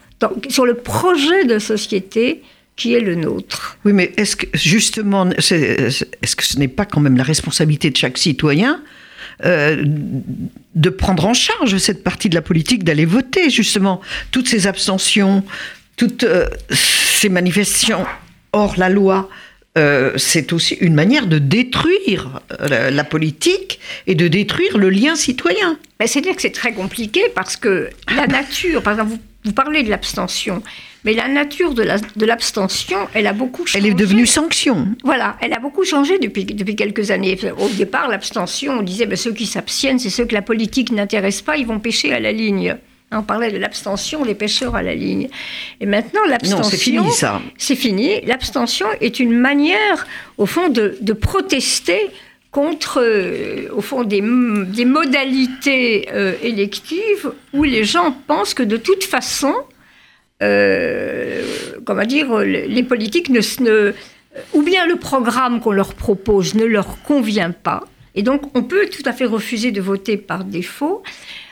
sur 0.49 0.65
le 0.65 0.73
projet 0.73 1.45
de 1.45 1.57
société 1.57 2.41
qui 2.75 2.95
est 2.95 2.99
le 2.99 3.15
nôtre. 3.15 3.77
Oui, 3.85 3.93
mais 3.93 4.11
est-ce 4.17 4.35
que 4.35 4.47
justement, 4.55 5.29
est-ce 5.29 6.35
que 6.35 6.43
ce 6.43 6.59
n'est 6.59 6.67
pas 6.67 6.85
quand 6.85 6.99
même 6.99 7.15
la 7.15 7.23
responsabilité 7.23 7.91
de 7.91 7.95
chaque 7.95 8.17
citoyen 8.17 8.81
euh, 9.45 9.85
de 10.75 10.89
prendre 10.89 11.25
en 11.25 11.33
charge 11.33 11.77
cette 11.77 12.03
partie 12.03 12.27
de 12.27 12.35
la 12.35 12.41
politique, 12.41 12.83
d'aller 12.83 13.05
voter 13.05 13.49
justement 13.49 14.01
toutes 14.31 14.49
ces 14.49 14.67
abstentions, 14.67 15.45
toutes 15.95 16.25
euh, 16.25 16.49
ces 16.71 17.29
manifestations? 17.29 18.05
Hors 18.53 18.75
la 18.77 18.89
loi. 18.89 19.29
Euh, 19.75 20.13
c'est 20.17 20.53
aussi 20.53 20.75
une 20.75 20.93
manière 20.93 21.25
de 21.25 21.39
détruire 21.39 22.41
la, 22.59 23.03
politique 23.03 23.79
et 24.05 24.13
de 24.13 24.27
détruire 24.27 24.77
le 24.77 24.91
lien 24.91 25.15
citoyen. 25.15 25.79
Mais 25.99 26.05
c'est-à-dire 26.05 26.35
que 26.35 26.43
c'est 26.43 26.51
très 26.51 26.73
compliqué 26.73 27.21
parce 27.33 27.57
que 27.57 27.89
la 28.15 28.27
nature, 28.27 28.83
par 28.83 28.93
exemple, 28.93 29.17
vous 29.43 29.51
parlez 29.51 29.81
de 29.81 29.89
l'abstention. 29.89 30.61
Mais 31.03 31.13
la 31.13 31.27
nature 31.27 31.73
de 31.73 32.25
l'abstention, 32.25 32.97
elle 33.13 33.27
a 33.27 33.33
beaucoup 33.33 33.65
changé. 33.65 33.83
Elle 33.83 33.91
est 33.91 33.95
devenue 33.95 34.25
sanction. 34.25 34.87
Voilà, 35.03 35.37
elle 35.41 35.53
a 35.53 35.59
beaucoup 35.59 35.83
changé 35.83 36.17
depuis, 36.19 36.45
depuis 36.45 36.75
quelques 36.75 37.11
années. 37.11 37.37
Au 37.57 37.67
départ, 37.69 38.07
l'abstention, 38.07 38.79
on 38.79 38.83
disait 38.83 39.05
ben, 39.05 39.17
ceux 39.17 39.33
qui 39.33 39.45
s'abstiennent, 39.45 39.99
c'est 39.99 40.09
ceux 40.09 40.25
que 40.25 40.33
la 40.33 40.41
politique 40.41 40.91
n'intéresse 40.91 41.41
pas, 41.41 41.57
ils 41.57 41.65
vont 41.65 41.79
pêcher 41.79 42.13
à 42.13 42.19
la 42.19 42.31
ligne. 42.31 42.77
On 43.13 43.23
parlait 43.23 43.51
de 43.51 43.57
l'abstention 43.57 44.25
des 44.25 44.35
pêcheurs 44.35 44.75
à 44.75 44.83
la 44.83 44.95
ligne. 44.95 45.29
Et 45.79 45.85
maintenant, 45.85 46.21
l'abstention. 46.27 46.63
c'est 46.63 46.77
fini 46.77 47.11
ça. 47.11 47.41
C'est 47.57 47.75
fini. 47.75 48.21
L'abstention 48.25 48.87
est 49.01 49.19
une 49.19 49.37
manière, 49.37 50.07
au 50.37 50.45
fond, 50.45 50.69
de, 50.69 50.97
de 50.99 51.13
protester 51.13 52.09
contre, 52.53 53.01
euh, 53.01 53.67
au 53.73 53.81
fond, 53.81 54.03
des, 54.03 54.21
des 54.21 54.85
modalités 54.85 56.07
euh, 56.13 56.33
électives 56.41 57.31
où 57.51 57.63
les 57.63 57.83
gens 57.83 58.15
pensent 58.27 58.53
que 58.53 58.63
de 58.63 58.77
toute 58.77 59.03
façon, 59.03 59.53
euh, 60.41 61.41
comment 61.83 62.05
dire, 62.05 62.37
les 62.39 62.83
politiques 62.83 63.29
ne, 63.29 63.41
ne, 63.63 63.93
ou 64.53 64.61
bien 64.61 64.85
le 64.85 64.97
programme 64.97 65.59
qu'on 65.59 65.71
leur 65.71 65.95
propose 65.95 66.53
ne 66.53 66.65
leur 66.65 67.01
convient 67.01 67.51
pas, 67.51 67.83
et 68.15 68.21
donc 68.21 68.55
on 68.55 68.61
peut 68.61 68.87
tout 68.87 69.01
à 69.05 69.13
fait 69.13 69.25
refuser 69.25 69.71
de 69.71 69.81
voter 69.81 70.17
par 70.17 70.43
défaut. 70.43 71.01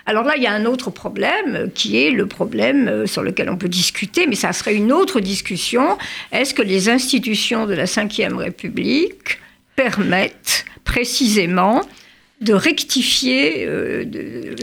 Alors 0.05 0.23
là, 0.23 0.33
il 0.35 0.43
y 0.43 0.47
a 0.47 0.53
un 0.53 0.65
autre 0.65 0.89
problème 0.89 1.69
qui 1.73 2.01
est 2.01 2.11
le 2.11 2.25
problème 2.25 2.87
euh, 2.87 3.05
sur 3.05 3.21
lequel 3.21 3.49
on 3.49 3.57
peut 3.57 3.69
discuter, 3.69 4.27
mais 4.27 4.35
ça 4.35 4.53
serait 4.53 4.75
une 4.75 4.91
autre 4.91 5.19
discussion. 5.19 5.97
Est-ce 6.31 6.53
que 6.53 6.61
les 6.61 6.89
institutions 6.89 7.65
de 7.65 7.73
la 7.73 7.85
Ve 7.85 8.37
République 8.37 9.39
permettent 9.75 10.65
précisément 10.83 11.81
de 12.41 12.53
rectifier 12.53 13.65
euh, 13.67 14.03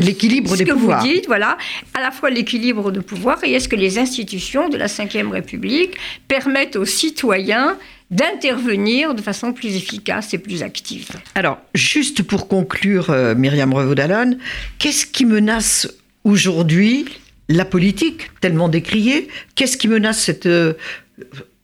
l'équilibre 0.00 0.56
des 0.56 0.64
que 0.64 0.72
pouvoirs. 0.72 1.00
Vous 1.00 1.08
dites, 1.08 1.26
voilà, 1.26 1.56
à 1.94 2.00
la 2.00 2.10
fois 2.10 2.28
l'équilibre 2.28 2.90
de 2.90 2.98
pouvoir 2.98 3.42
et 3.44 3.52
est-ce 3.52 3.68
que 3.68 3.76
les 3.76 3.98
institutions 3.98 4.68
de 4.68 4.76
la 4.76 4.86
Ve 4.86 5.30
République 5.30 5.96
permettent 6.26 6.74
aux 6.74 6.84
citoyens 6.84 7.78
d'intervenir 8.10 9.14
de 9.14 9.22
façon 9.22 9.52
plus 9.52 9.76
efficace 9.76 10.32
et 10.34 10.38
plus 10.38 10.62
active. 10.62 11.10
Alors, 11.34 11.58
juste 11.74 12.22
pour 12.22 12.48
conclure, 12.48 13.10
euh, 13.10 13.34
Myriam 13.34 13.72
Revaud-Dallon, 13.72 14.38
qu'est-ce 14.78 15.06
qui 15.06 15.24
menace 15.24 15.88
aujourd'hui 16.24 17.06
la 17.48 17.64
politique, 17.64 18.30
tellement 18.40 18.68
décriée? 18.68 19.28
Qu'est-ce 19.54 19.76
qui 19.76 19.88
menace 19.88 20.20
cette... 20.20 20.46
Euh, 20.46 20.74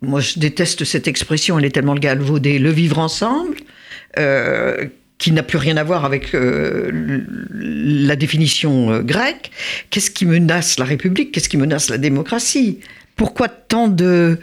moi, 0.02 0.20
je 0.20 0.38
déteste 0.38 0.84
cette 0.84 1.08
expression, 1.08 1.58
elle 1.58 1.64
est 1.64 1.70
tellement 1.70 1.94
galvaudée, 1.94 2.58
le 2.58 2.70
vivre 2.70 2.98
ensemble 2.98 3.56
qui 5.18 5.32
n'a 5.32 5.42
plus 5.42 5.58
rien 5.58 5.76
à 5.76 5.84
voir 5.84 6.04
avec 6.04 6.34
euh, 6.34 6.90
la 7.50 8.16
définition 8.16 8.92
euh, 8.92 9.00
grecque? 9.00 9.50
Qu'est-ce 9.90 10.10
qui 10.10 10.26
menace 10.26 10.78
la 10.78 10.84
République? 10.84 11.32
Qu'est-ce 11.32 11.48
qui 11.48 11.56
menace 11.56 11.88
la 11.88 11.98
démocratie? 11.98 12.80
Pourquoi 13.16 13.48
tant 13.48 13.88
de 13.88 14.38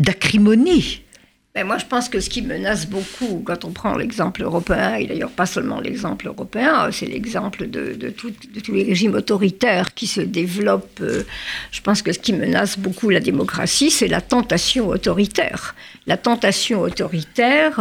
d'acrimonie 0.00 1.02
ben 1.52 1.66
moi, 1.66 1.78
je 1.78 1.84
pense 1.84 2.08
que 2.08 2.20
ce 2.20 2.30
qui 2.30 2.42
menace 2.42 2.86
beaucoup, 2.86 3.42
quand 3.44 3.64
on 3.64 3.72
prend 3.72 3.96
l'exemple 3.96 4.44
européen, 4.44 4.94
et 4.94 5.06
d'ailleurs 5.08 5.32
pas 5.32 5.46
seulement 5.46 5.80
l'exemple 5.80 6.28
européen, 6.28 6.88
c'est 6.92 7.06
l'exemple 7.06 7.66
de, 7.68 7.94
de, 7.94 8.08
tous 8.10 8.72
les 8.72 8.84
régimes 8.84 9.16
autoritaires 9.16 9.92
qui 9.92 10.06
se 10.06 10.20
développent. 10.20 11.00
Euh, 11.00 11.24
je 11.72 11.80
pense 11.80 12.02
que 12.02 12.12
ce 12.12 12.20
qui 12.20 12.32
menace 12.32 12.78
beaucoup 12.78 13.10
la 13.10 13.18
démocratie, 13.18 13.90
c'est 13.90 14.06
la 14.06 14.20
tentation 14.20 14.86
autoritaire. 14.86 15.74
La 16.06 16.16
tentation 16.16 16.82
autoritaire, 16.82 17.80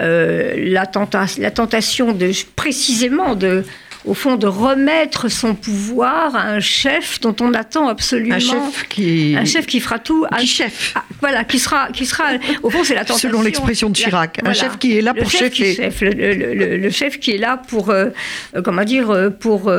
euh, 0.00 0.56
la, 0.56 0.90
la, 1.38 1.50
tentation 1.52 2.12
de 2.12 2.32
précisément 2.56 3.36
de 3.36 3.62
au 4.04 4.14
fond, 4.14 4.36
de 4.36 4.46
remettre 4.46 5.28
son 5.28 5.54
pouvoir 5.54 6.34
à 6.34 6.44
un 6.44 6.60
chef 6.60 7.20
dont 7.20 7.36
on 7.40 7.52
attend 7.54 7.88
absolument. 7.88 8.34
Un 8.34 8.38
chef 8.38 8.88
qui. 8.88 9.36
Un 9.36 9.44
chef 9.44 9.66
qui 9.66 9.80
fera 9.80 9.98
tout. 9.98 10.26
Qui 10.38 10.46
chef. 10.46 10.92
Ah, 10.96 11.04
voilà, 11.20 11.44
qui 11.44 11.58
sera, 11.58 11.88
qui 11.92 12.06
sera. 12.06 12.24
Au 12.62 12.70
fond, 12.70 12.82
c'est 12.84 12.94
la 12.94 13.04
tentation. 13.04 13.28
Selon 13.28 13.42
l'expression 13.42 13.90
de 13.90 13.96
Chirac. 13.96 14.40
un 14.44 14.52
chef 14.52 14.78
qui 14.78 14.96
est 14.96 15.02
là 15.02 15.14
pour 15.14 15.30
chefer. 15.30 15.74
Chef, 15.74 16.00
le, 16.00 16.90
chef 16.90 17.20
qui 17.20 17.32
est 17.32 17.38
là 17.38 17.56
pour. 17.56 17.90
Euh, 17.90 18.10
euh, 18.56 18.62
comment 18.62 18.84
dire 18.84 19.30
Pour, 19.38 19.72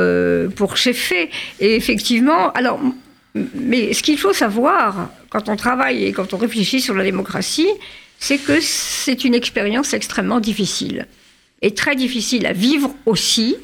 pour 0.56 0.78
chefer. 0.78 1.30
Et 1.60 1.76
effectivement, 1.76 2.52
alors. 2.52 2.80
Mais 3.34 3.94
ce 3.94 4.04
qu'il 4.04 4.18
faut 4.18 4.34
savoir, 4.34 5.10
quand 5.30 5.48
on 5.48 5.56
travaille 5.56 6.04
et 6.04 6.12
quand 6.12 6.34
on 6.34 6.38
réfléchit 6.38 6.82
sur 6.82 6.94
la 6.94 7.04
démocratie, 7.06 7.70
c'est 8.20 8.38
que 8.38 8.60
c'est 8.60 9.24
une 9.24 9.34
expérience 9.34 9.94
extrêmement 9.94 10.42
difficile. 10.42 11.08
Et 11.62 11.74
très 11.74 11.96
difficile 11.96 12.46
à 12.46 12.54
vivre 12.54 12.94
aussi, 13.06 13.56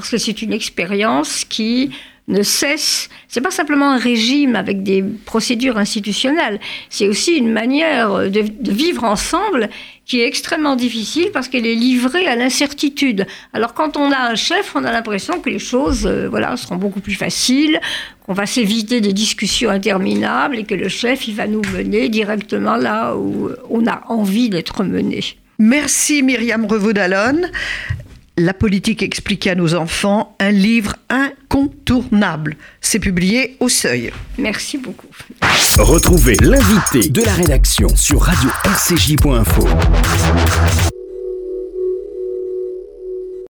parce 0.00 0.10
que 0.10 0.16
c'est 0.16 0.40
une 0.40 0.54
expérience 0.54 1.44
qui 1.44 1.90
ne 2.26 2.42
cesse. 2.42 3.10
C'est 3.28 3.42
pas 3.42 3.50
simplement 3.50 3.90
un 3.90 3.98
régime 3.98 4.56
avec 4.56 4.82
des 4.82 5.04
procédures 5.26 5.76
institutionnelles, 5.76 6.58
c'est 6.88 7.06
aussi 7.06 7.36
une 7.36 7.52
manière 7.52 8.30
de, 8.30 8.42
vivre 8.72 9.04
ensemble 9.04 9.68
qui 10.06 10.20
est 10.20 10.26
extrêmement 10.26 10.74
difficile 10.74 11.30
parce 11.34 11.48
qu'elle 11.48 11.66
est 11.66 11.74
livrée 11.74 12.26
à 12.26 12.34
l'incertitude. 12.34 13.26
Alors 13.52 13.74
quand 13.74 13.98
on 13.98 14.10
a 14.10 14.18
un 14.18 14.36
chef, 14.36 14.74
on 14.74 14.84
a 14.84 14.90
l'impression 14.90 15.38
que 15.40 15.50
les 15.50 15.58
choses, 15.58 16.06
euh, 16.06 16.28
voilà, 16.30 16.56
seront 16.56 16.76
beaucoup 16.76 17.00
plus 17.00 17.14
faciles, 17.14 17.78
qu'on 18.24 18.32
va 18.32 18.46
s'éviter 18.46 19.02
des 19.02 19.12
discussions 19.12 19.68
interminables 19.68 20.56
et 20.56 20.64
que 20.64 20.74
le 20.74 20.88
chef, 20.88 21.28
il 21.28 21.34
va 21.34 21.46
nous 21.46 21.62
mener 21.74 22.08
directement 22.08 22.76
là 22.76 23.16
où 23.16 23.50
on 23.68 23.86
a 23.86 24.02
envie 24.08 24.48
d'être 24.48 24.82
mené. 24.82 25.20
Merci 25.58 26.22
Myriam 26.22 26.64
Revaud-Dallon. 26.64 27.42
La 28.36 28.54
politique 28.54 29.02
expliquée 29.02 29.50
à 29.50 29.54
nos 29.54 29.74
enfants, 29.74 30.34
un 30.38 30.50
livre 30.50 30.96
incontournable. 31.08 32.56
C'est 32.80 32.98
publié 32.98 33.56
au 33.60 33.68
Seuil. 33.68 34.12
Merci 34.38 34.78
beaucoup. 34.78 35.08
Retrouvez 35.78 36.36
l'invité 36.40 37.08
de 37.08 37.22
la 37.22 37.34
rédaction 37.34 37.88
sur 37.96 38.22
radio-rcj.info. 38.22 39.66